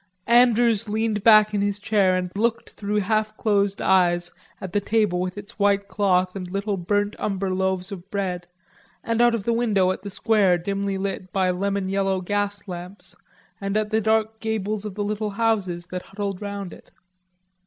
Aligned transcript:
Andrews 0.25 0.89
leaned 0.89 1.23
back 1.23 1.53
in 1.53 1.61
his 1.61 1.77
chair 1.77 2.17
and 2.17 2.31
looked 2.35 2.71
through 2.71 3.01
half 3.01 3.37
closed 3.37 3.83
eyes 3.83 4.31
at 4.59 4.73
the 4.73 4.79
table 4.81 5.21
with 5.21 5.37
its 5.37 5.59
white 5.59 5.87
cloth 5.87 6.35
and 6.35 6.49
little 6.49 6.75
burnt 6.75 7.15
umber 7.19 7.53
loaves 7.53 7.91
of 7.91 8.09
bread, 8.09 8.47
and 9.03 9.21
out 9.21 9.35
of 9.35 9.43
the 9.43 9.53
window 9.53 9.91
at 9.91 10.01
the 10.01 10.09
square 10.09 10.57
dimly 10.57 10.97
lit 10.97 11.31
by 11.31 11.51
lemon 11.51 11.87
yellow 11.87 12.19
gas 12.19 12.67
lamps 12.67 13.15
and 13.61 13.77
at 13.77 13.91
the 13.91 14.01
dark 14.01 14.39
gables 14.39 14.85
of 14.85 14.95
the 14.95 15.03
little 15.03 15.29
houses 15.29 15.85
that 15.91 16.01
huddled 16.01 16.41
round 16.41 16.73
it. 16.73 16.89